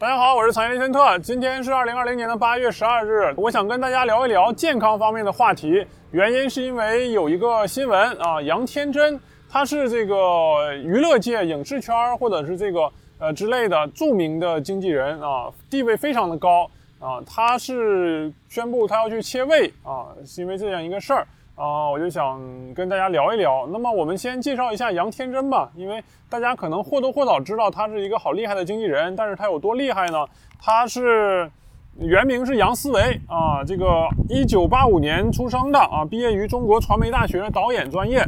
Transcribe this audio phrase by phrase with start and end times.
[0.00, 1.18] 大家好，我是产业雷森特。
[1.18, 5.84] 今天是二零二零年的八月十二日，我想跟大家聊一聊健康方面的话题。
[6.12, 9.18] 原因是因为有一个新闻啊，杨天真，
[9.50, 12.88] 他是这个娱乐界、影视圈或者是这个
[13.18, 16.70] 呃之类的著名的经纪人啊，地位非常的高
[17.00, 17.20] 啊。
[17.26, 21.26] 他是宣布他要去切胃啊，是因为这样一个事儿。
[21.58, 22.40] 啊，我就想
[22.72, 23.66] 跟大家聊一聊。
[23.72, 30.24] 那么我们先介绍一下杨天真吧，因为大家可能或多或少知道他是一个好厉害的经纪人，但是他有多厉害呢？
[30.60, 31.50] 他是
[31.96, 38.24] 原名是杨思维啊，这个一九八五年出生的啊，毕业于中国传媒大学导演专业。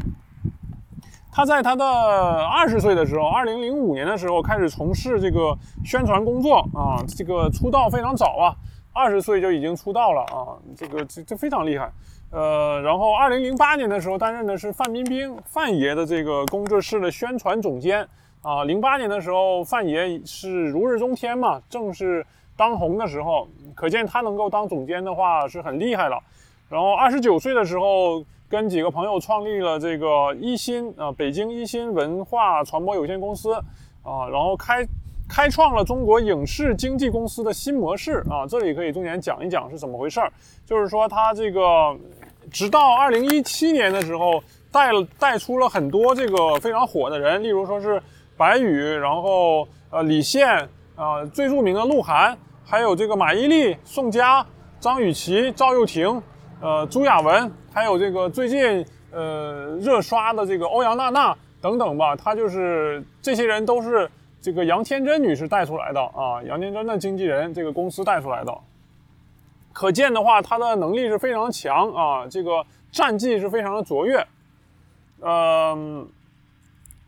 [1.32, 8.56] 他在他的二十岁的时候，二零零五年的时候开始从事这个宣传工作啊，这个出道非常早啊，
[8.92, 11.88] 二十岁就已经出道了啊，这个这这非常厉害。
[12.30, 18.06] 呃，然后二零零八年的时候担任的是范冰冰范爷的这个工作室的宣传总监
[18.40, 18.62] 啊。
[18.62, 22.24] 零八年的时候，范爷是如日中天嘛，正是
[22.56, 26.20] 当红的时候，可见他能够当总监的话是很厉害了。
[26.68, 33.54] 然后二十九岁的时候，跟几个朋友创立了这个一心啊，北京一心文化传播有限公司
[34.04, 34.86] 啊，然后开
[35.28, 38.46] 开创了中国影视经纪公司的新模式啊。
[38.46, 40.32] 这里可以重点讲一讲是怎么回事儿，
[40.64, 41.98] 就是说他这个。
[42.52, 48.00] 直到二零一七年的时候，带了带出了很多这个非常火的人，例如说是
[48.36, 54.44] 白宇，然后呃李现啊，最著名的鹿晗，还有这个马伊琍、宋佳、
[54.78, 56.22] 张雨绮、赵又廷，
[56.60, 62.14] 呃朱亚文，还有这个最近呃热刷的这个欧阳娜娜等等吧。
[62.14, 64.10] 他就是这些人都是
[64.40, 68.56] 这个杨天真女士带出来的啊，杨天真的经纪人这个公司带出来的。
[69.80, 72.62] 可见的话，他的能力是非常强啊，这个
[72.92, 74.22] 战绩是非常的卓越。
[75.22, 76.06] 嗯，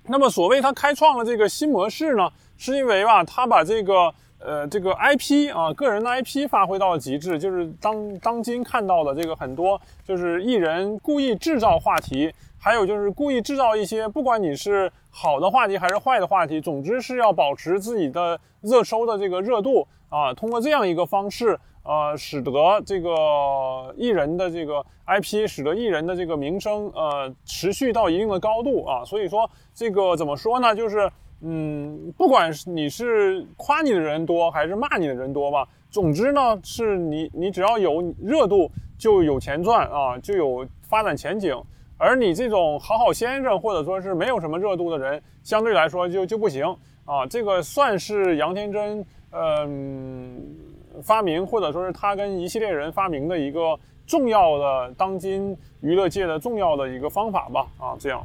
[0.06, 21.60] 那么所谓他开创了这个新模式呢，是因为吧，他把这个呃这个 IP 啊，个人的 IP 发挥到了极致，就是当当今看到的这个很多就是艺人故意制造话题，还有就是故意制造一些不管你是好的话题还是坏的话题，总之是要保持自己的热搜的这个热度啊，通过这样一个方式。
[21.84, 22.52] 呃，使得
[22.86, 29.04] 这个艺人的这个 IP，使得艺人的这个名声，呃，持续到一定的高度啊。
[29.04, 30.72] 所以说，这个怎么说呢？
[30.76, 31.10] 就是，
[31.40, 41.60] 嗯，不管是你是夸你的人多，还是骂你的人多吧，总之呢，是你你只要有热度，就有钱赚啊，就有发展前景。
[41.98, 46.64] 而你这种好好先生，或者说是没有什么热度的人，相对来说就就不行
[47.04, 47.26] 啊。
[47.26, 50.61] 这个算是杨天真，嗯。
[51.02, 58.20] 发明或者说是他跟一系列人发明的一个重要的当今娱乐界的重要的一个方法吧啊，这样。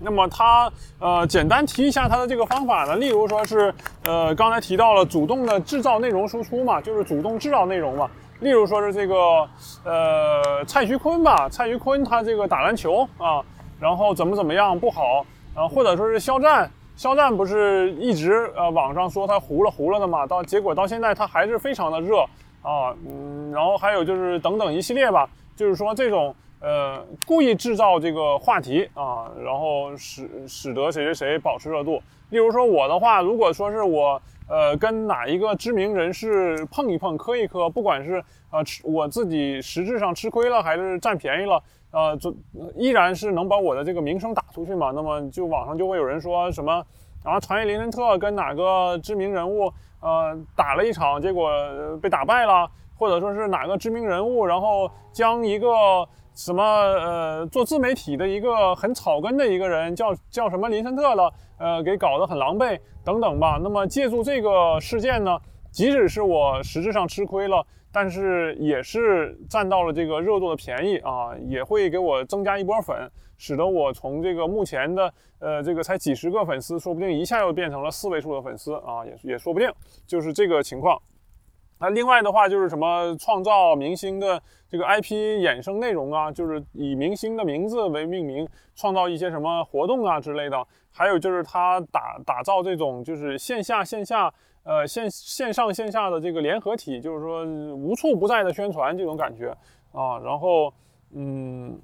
[0.00, 3.72] 那么他呃简单提一下他的这个方法呢，例如说是
[4.04, 8.10] 呃刚才提到了主动的制造内容输出嘛，就是主动制造内容嘛。
[8.40, 9.48] 例如说是这个
[9.84, 13.40] 呃蔡徐坤吧，蔡徐坤他这个打篮球啊，
[13.78, 15.24] 然后怎么怎么样不好
[15.54, 16.68] 啊，或者说是肖战。
[16.94, 20.26] 肖战不是一直呃网上说他糊了糊了的嘛？
[20.26, 22.20] 到结果到现在他还是非常的热
[22.62, 32.00] 啊，嗯，然后还有就是等等一系列吧，就是说这种呃故意制造这个话题啊，然后使使得谁谁谁保持热度。
[32.30, 41.60] 例如说我的话，如果说是我呃跟哪一个知名人士碰一碰磕一磕，不管是呃吃我自己实质上吃亏了还是占便宜了。
[41.92, 42.34] 呃，就
[42.74, 44.90] 依然是能把我的这个名声打出去嘛？
[44.90, 46.82] 那么就网上就会有人说什么，
[47.22, 49.70] 然后传言林森特跟哪个知名人物
[50.00, 51.50] 呃打了一场，结果
[52.00, 52.66] 被打败了，
[52.96, 55.68] 或者说是哪个知名人物，然后将一个
[56.34, 63.60] 什么呃做自媒体的一个很草根的一个人叫叫什么林森特了，呃给搞得很狼狈等等吧。
[63.62, 65.38] 那么借助这个事件呢，
[65.70, 67.62] 即使是我实质上吃亏了。
[67.94, 72.96] 但是也是占到了这个热度的便宜啊，也会给我增加一波粉，
[73.36, 79.70] 使得我从这个目前的呃这个才几十个粉丝，说不定一下又变成了四位数的粉丝啊，也也说不定，
[80.06, 80.98] 就是这个情况。
[81.78, 84.40] 那另外的话就是什么创造明星的
[84.70, 85.12] 这个 IP
[85.42, 90.66] 衍生内容啊，就是以明星的名字为命名，创造一些什么活动啊之类的。
[90.90, 94.32] 还有就是他打打造这种就是线下线下。
[94.64, 97.44] 呃，线线上线下的这个联合体，就是说
[97.74, 99.50] 无处不在的宣传这种感觉
[99.90, 100.20] 啊。
[100.20, 100.72] 然后，
[101.12, 101.76] 嗯，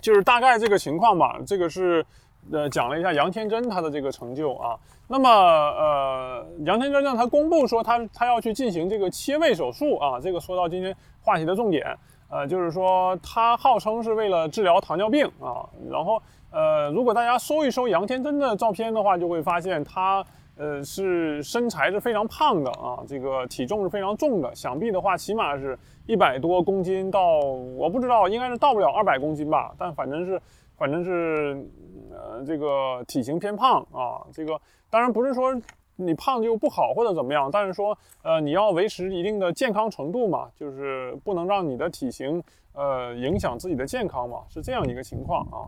[0.00, 1.38] 就是大概这个情况吧。
[1.46, 2.02] 这个是
[2.50, 4.78] 呃讲了一下杨天真他的这个成就啊。
[5.06, 10.18] 那么呃，杨天真呢，他公布说他他要去进行这个切胃手术啊。
[10.18, 11.94] 这个说到今天话题的重点，
[12.30, 15.68] 呃，就是说他号称是为了治疗糖尿病啊。
[15.90, 16.18] 然后
[16.50, 20.24] 呃，如果大家搜一搜杨天真的照片的话，就会发现他。
[20.56, 30.40] 呃，是身材是非常胖的啊，这个体重是非常重的，想必的话起码是一百多公斤到，我不知道，应该是到不了二百公斤吧，但反正是，
[30.76, 31.66] 反正是，
[32.12, 35.52] 呃，这个体型偏胖啊，这个当然不是说
[35.96, 42.42] 你胖就不好或者怎么样，但是说，呃，你要维持一定的健康程度嘛，就是不能让你的体型，
[42.74, 45.66] 呃，影响自己的健康嘛，是这样一个情况啊。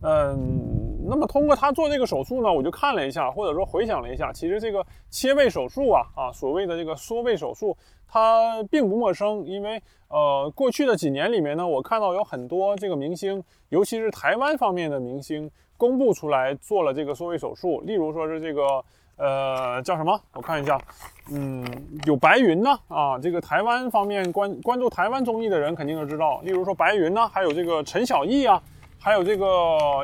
[0.00, 18.84] 嗯，那么通过他做这个手术呢，我就看了一下，或者说回想了一下，其实这个切胃手术啊，啊，所谓的这个缩胃手术，它并不陌生，因为呃，过去的几年里面呢，我看到有很多这个明星，尤其是台湾方面的明星，公布出来做了这个缩胃手术，例如说是这个
[19.16, 20.16] 呃叫什么？
[20.34, 20.80] 我看一下，
[21.32, 21.66] 嗯，
[22.06, 28.62] 有白云呢，啊，这个台湾方面关关注台湾综艺的人肯定都知道，例如说白云呢，还有这个陈小艺啊。
[29.00, 29.46] 还有这个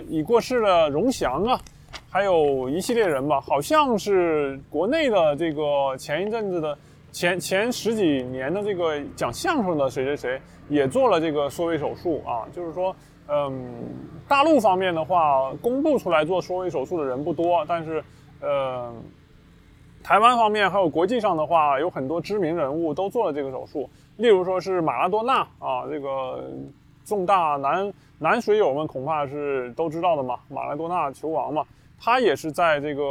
[0.09, 1.61] 已过世的荣祥啊，
[2.09, 6.79] 还有一系列人吧，好像是国内的这个前一阵子的
[7.11, 12.47] 前前十几年的这个讲相声的谁谁谁也做了这个缩胃手术啊。
[12.53, 12.95] 就是说，
[13.29, 13.75] 嗯，
[14.29, 18.03] 大陆方面的话，公布出来做缩胃手术的人不多，但是，
[18.41, 18.95] 呃，
[20.05, 26.49] 台湾方面还有国际上的话，有很多知名人物都做了这个手术，例如说是马拉多纳啊，这个。
[27.05, 31.65] 重大男男水友们恐怕是都知道的嘛，马拉多纳球王嘛，
[32.01, 33.03] 他也是在这个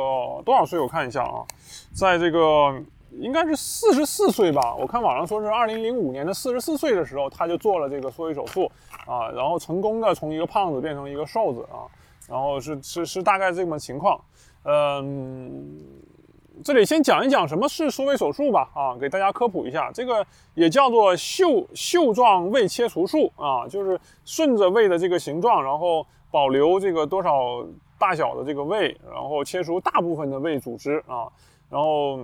[0.43, 0.79] 多少岁？
[0.79, 1.45] 我看一下啊，
[1.93, 2.81] 在这个
[3.11, 4.75] 应该是四十四岁吧。
[4.75, 8.71] 我看网上说是二零零五年的四十四岁的时候，他就做了这个缩胃手术
[9.05, 11.85] 啊，然后成功的从一个胖子变成一个瘦子啊，
[12.27, 14.19] 然后是是是大概这么情况，
[14.63, 15.79] 嗯。
[16.61, 27.65] 这里先讲一讲什么是缩胃手术吧，啊，给大家科普一下，这个也叫做袖袖状胃切除术啊，就是顺着胃的这个形状，然后保留这个多少
[27.97, 31.25] 大小的这个胃，然后切除大部分的胃组织啊，
[31.69, 32.19] 然后，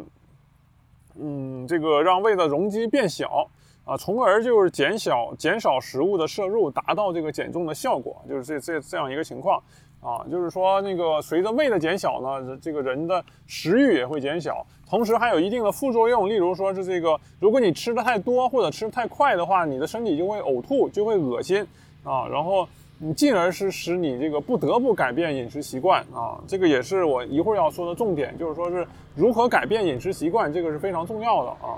[1.16, 3.50] 嗯，这个让胃的容积变小
[3.84, 9.62] 啊，从而就是减小减少食物的摄入，达到这个减重的效果，就是这这这样一个情况。
[10.02, 21.68] 啊，就是说那个随着胃的减小呢，这个人的食欲也会减小，同时还有一定的副作用，例如说是这个，如果你吃的太多或者吃的太快的话，你的身体就会呕吐，就会恶心
[22.06, 22.66] 啊，然后
[22.98, 31.76] 你进而是使你这个不得不改变饮食习惯啊，这个也是我一会儿要说的重点，就是说是如何改变饮食习惯，这个是非常重要的啊。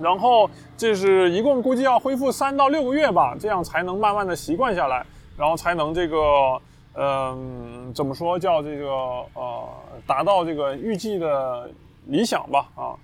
[0.00, 5.06] 然后这是一共估计要恢复三到六个月吧，这样才能慢慢的习惯下来，
[5.38, 6.60] 然后才能这个。
[6.96, 8.88] 嗯，怎么说叫这个
[9.34, 9.68] 呃，
[10.06, 11.70] 达到这个预计的
[12.06, 12.94] 理想吧啊。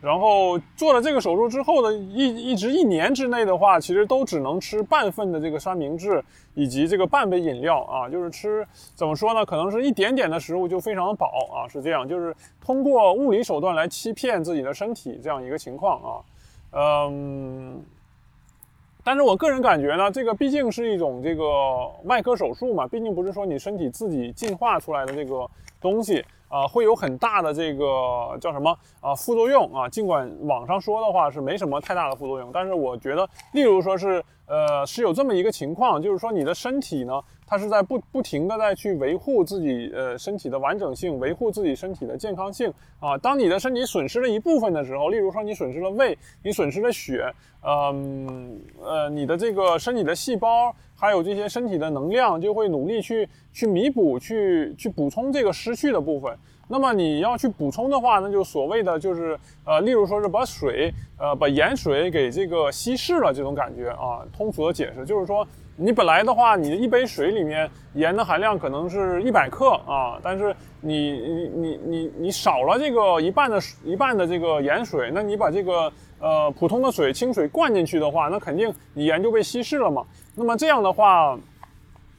[0.00, 6.24] 然后做了这个手术之后的一一直一年之内的话，其实都只能吃半份的这个三明治
[6.54, 9.44] 以及这个半杯饮料啊，就是吃怎么说呢？
[9.44, 16.22] 可能是一点点的食物就非常的饱啊，是这样，就是通过物理手段来欺骗自己的身体这样一个情况啊，
[16.72, 17.84] 嗯。
[19.04, 21.44] 但是我个人感觉呢，这个毕竟是一种这个
[22.04, 25.48] 外科手术嘛，毕竟不是说你身体自己进化出来的这个
[25.80, 29.88] 东西啊，会有很大的这个叫什么啊副作用啊。
[29.88, 37.22] 尽管网上说的话是没什么太大的副作用，但是我觉得，例如说是呃是有这么一个情况，就是说你的身体呢。
[37.52, 43.18] 它是在不不停的在去维护自己呃身体的完整性，维护自己身体的健康性啊。
[43.18, 47.28] 当你的身体损失了一部分的时候，例如说你损失了胃，你损失了血，
[47.62, 56.32] 嗯呃，你的这个身体的细胞还有这些身体的能量就会努力去去弥补，去去补充这个失去的部分。
[56.70, 64.24] 那么你要去补充的话，那就所谓的就是呃，例如说是把水呃把盐水给这个稀释了这种感觉啊。
[64.32, 65.46] 通俗的解释就是说。
[65.82, 80.04] 你本来的话，你的一杯水里面盐的含量可能是一百克啊，但是你你你你你少了这个一半的一半的这个盐水，那你把这个呃普通的水清水灌进去的话，那肯定你盐就被稀释了嘛。
[80.34, 81.34] 那么这样的话，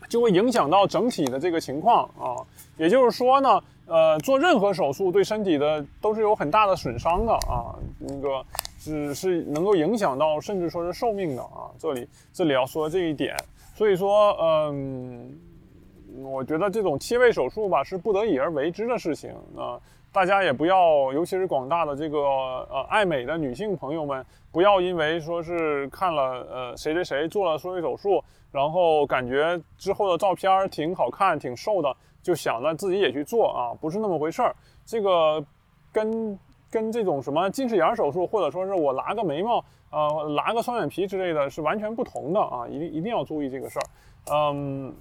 [0.09, 2.41] 就会影响到整体的这个情况啊。
[2.77, 8.43] 也就是说呢，呃，做任何手术对身体的都是有很大的损伤的啊，那个。
[8.83, 11.69] 只是能够影响到，甚至说是寿命的啊！
[11.77, 13.37] 这里这里要说这一点，
[13.75, 15.39] 所以说，嗯，
[16.23, 19.79] 我觉得这种切胃手术吧，是不得已而为之的事情啊。
[20.11, 34.55] 大家也不要，尤其是广大的这个呃爱美的女性朋友们，不要因为说是看了呃谁谁谁做了缩胃手术，然后感觉之后的照片挺好看、挺瘦的，就想着自己也去做啊，不是那么回事儿。
[34.85, 35.43] 这个
[35.91, 36.37] 跟。
[36.71, 43.83] 跟这种什么近视眼手术，或者说是我拉个眉毛，呃，拉个双眼皮之类的是完全不同的啊，一定一定要注意这个事儿。
[44.31, 44.95] 嗯，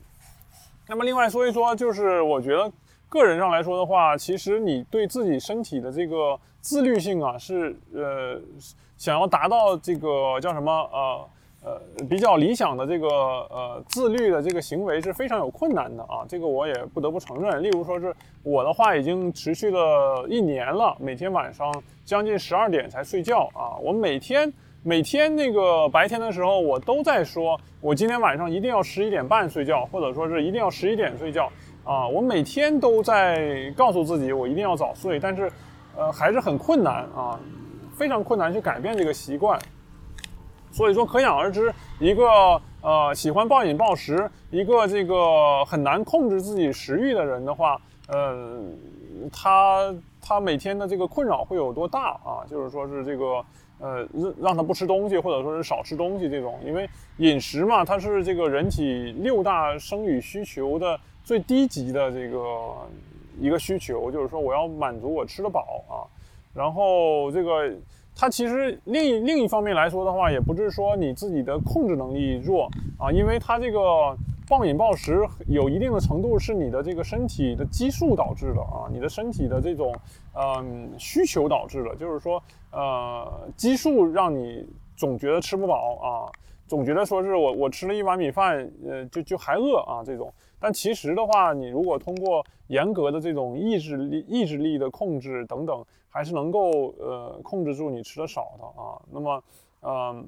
[0.88, 2.68] 那么另外说一说，就是我觉得
[3.08, 8.40] 个人上来说的话，其实你对自己身体的这个自律性啊，是呃
[8.96, 11.24] 想要达到这个叫什么呃。
[11.62, 17.62] 呃，比较理想的这个呃自律的这个行为是非常有困难的啊，这个我也不得不承认。
[17.62, 21.70] 例如说是我的话，已经持续了一年了，每天晚上
[22.04, 23.76] 将近十二点才睡觉啊。
[23.82, 24.50] 我每天
[24.82, 31.52] 每天那个白天的时候，我都在说，我今天晚上一定要十一点半睡觉，或者说是一定要十一点睡觉
[31.84, 32.08] 啊。
[32.08, 35.52] 我每天都在告诉自己，我一定要早睡，但是
[35.94, 37.38] 呃还是很困难啊，
[37.94, 39.60] 非常困难去改变这个习惯。
[40.72, 48.62] 所以说，可想而知，一个呃喜欢暴饮暴食，一个这个很难控制自己食欲的人的话，呃，
[49.32, 52.46] 他他每天的这个困扰会有多大啊？
[52.48, 53.44] 就是说是这个
[53.80, 62.38] 呃让让他不吃东西，或者说是少吃东西这种，因为饮食嘛，它是这个人体六大生理需求的最低级的这个
[63.40, 66.06] 一个需求，就是说我要满足我吃得饱啊，
[66.54, 67.70] 然后这个。
[68.14, 74.14] 它其实另另一方面来说的话，也不是说你自己的控制能力弱啊，因为它这个
[74.46, 79.94] 暴饮暴食有一定的程度是你的这个身体的激素导致的啊，你的身体的这种
[80.34, 86.28] 嗯需求导致的，就是说呃激素让你总觉得吃不饱啊，
[86.66, 95.82] 总觉得说是我我吃了一碗米饭，呃就就还饿啊这种，但其实的话，你如果通过严格的这种意志力意志力的控制等等。
[96.10, 99.00] 还是能够呃控制住你吃的少的啊。
[99.10, 99.42] 那么，
[99.82, 100.26] 嗯，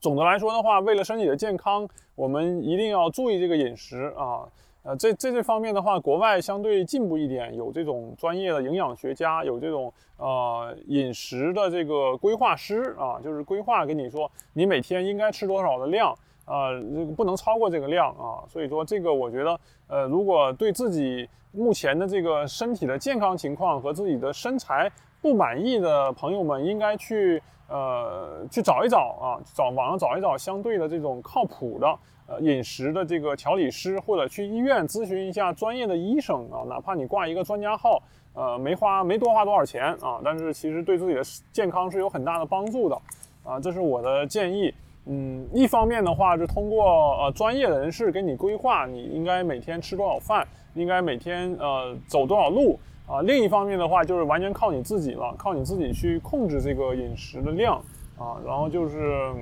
[0.00, 4.46] 总的来说的话，为了身体的健康，我们一定要注意这个饮食啊。
[4.82, 18.40] 呃，这这这方面的话，国外相对进步一点，有这种专业的营养学家，有这种呃饮食的这个规划师啊，就是规划给你说你每天应该吃多少的量啊，这个不能超过这个量啊。
[18.48, 38.00] 所以说这个我觉得，呃，如果对自己目前的这个身体的健康情况和自己的身材不满意的朋友们，应该去呃去找一找啊，找网上找一找相对的这种靠谱的呃饮食的这个调理师，或者去医院咨询一下专业的医生啊，哪怕你挂一个专家号，
[38.34, 41.22] 呃没花没多花多少钱啊，但是其实对自己的
[41.52, 42.96] 健康是有很大的帮助的
[43.42, 44.72] 啊，这是我的建议。
[45.06, 53.22] 嗯，一方面的话是通过呃专业人士给你规划，你应该每天吃多少饭，应该每天呃走多少路啊。
[53.22, 57.76] 另一方面的话就是完全靠你自己了，靠你自己去控制这个饮食的量
[58.18, 58.34] 啊。
[58.44, 59.32] 然后就是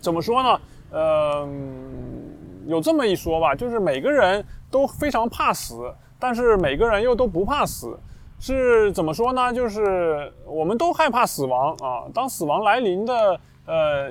[0.00, 0.60] 怎么说呢？
[0.90, 1.48] 呃，
[2.66, 7.98] 有这么一说吧，就是每个人都非常怕死，但是每个人又都不怕死，
[8.40, 9.52] 是怎么说呢？
[9.52, 12.04] 就是我们都害怕死亡啊。
[12.12, 13.40] 当死亡来临的。
[13.70, 14.10] 呃，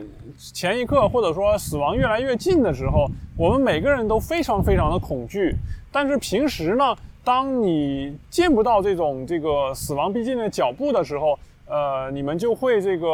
[0.53, 5.51] 前一刻或者说死亡越来越近的时候，我们每个人都非常非常的恐惧。
[5.91, 13.07] 但是平时呢，当你见不到这种这个死亡逼近的脚步的时候，呃，你们就会这个，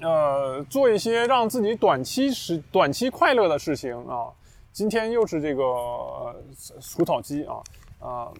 [0.00, 4.26] 呃，做一些让自己短期时短期快乐的事情啊。
[4.72, 5.64] 今天又是这个
[6.80, 7.62] 除草机啊，
[7.98, 8.32] 啊，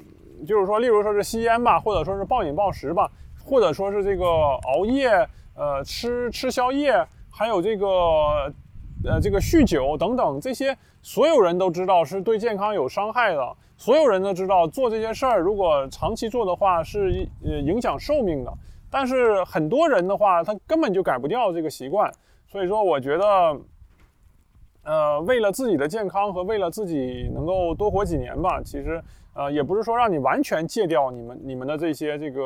[0.47, 3.11] 就是说，例如说是吸烟吧，或者说是暴饮暴食吧，
[3.45, 5.29] 或者说是这个熬夜。
[5.61, 7.87] 呃，吃吃宵夜，还有这个，
[9.05, 13.57] 呃，这个酗酒等等，这些所有人都知道是对健康有伤害的。
[13.77, 18.53] 所有人都知道做这些事儿，如果长期做的话，是呃影响寿命的。
[18.89, 22.09] 但是很多人的话，他根本就改不掉这个习惯。
[22.47, 23.61] 所以说，我觉得，
[24.89, 29.03] 呃，为了自己的健康和为了自己能够多活几年吧，其实，
[29.35, 32.43] 呃，也不是说让你完全戒掉你们你们的这些这个。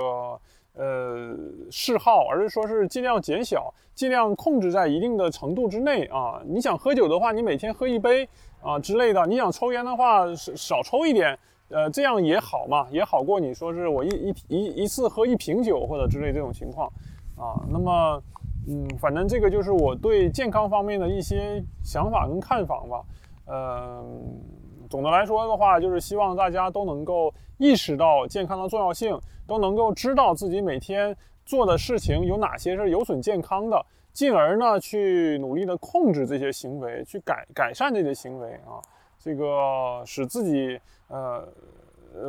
[0.74, 1.36] 呃，
[1.70, 6.40] 嗜好，而是说是尽量减小，尽量控制在一定的程度之内啊。
[6.46, 8.26] 你想喝酒的话，你每天喝一杯
[8.62, 16.90] 啊之类的；你想抽烟的话，少少抽一点，呃，这样也好嘛，也好过你说是我一一一一次喝一瓶酒或者之类这种情况
[17.36, 17.60] 啊。
[17.70, 18.22] 那么，
[18.68, 23.02] 嗯，反正这个就是我对健康方面的一些想法跟看法吧。
[23.46, 24.40] 嗯，
[24.88, 29.18] 总的来说的话，就是希望大家都能够意识到健康的重要性。
[29.44, 31.14] 都能够知道自己每天
[31.44, 38.80] 做的事情有哪些是有损健康的，进而呢去努力的控制这些行为，去改改善这些行为啊，
[39.18, 41.46] 这个使自己呃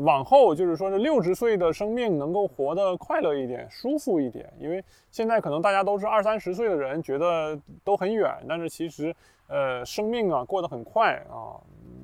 [0.02, 4.52] 往后就是说是六十岁的生命能够活得快乐一点、舒服一点。
[4.60, 9.16] 因为现在可能大家都是二三十岁的人，觉得都很远，但是其实
[9.48, 11.60] 呃生命啊过得很快啊，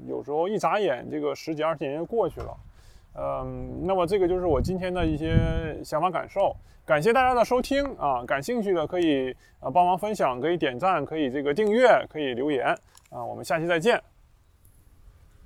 [0.08, 2.58] 有时候一眨眼这个十几二十年就过去了。
[3.16, 5.36] 嗯，那么这个就是我今天的一些
[5.84, 6.56] 想法感受，
[6.86, 8.24] 感谢大家的收听啊！
[8.24, 12.68] 感兴趣的可以啊帮忙分享，可以点赞，可以这个订阅，可以留言
[13.10, 13.26] 啊！
[13.26, 14.02] 我们下期再见。